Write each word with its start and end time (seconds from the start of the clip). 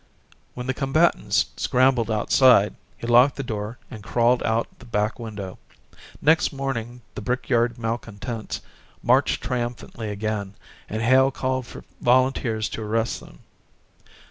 When 0.55 0.65
the 0.65 0.73
combatants 0.73 1.45
scrambled 1.57 2.09
outside, 2.09 2.73
he 2.97 3.05
locked 3.05 3.35
the 3.35 3.43
door 3.43 3.77
and 3.91 4.01
crawled 4.01 4.41
out 4.41 4.65
the 4.79 4.85
back 4.85 5.19
window. 5.19 5.59
Next 6.23 6.51
morning 6.51 7.03
the 7.13 7.21
brick 7.21 7.49
yard 7.49 7.77
malcontents 7.77 8.61
marched 9.03 9.43
triumphantly 9.43 10.09
again 10.09 10.55
and 10.89 11.03
Hale 11.03 11.29
called 11.29 11.67
for 11.67 11.83
volunteers 12.01 12.67
to 12.69 12.81
arrest 12.81 13.19
them. 13.19 13.41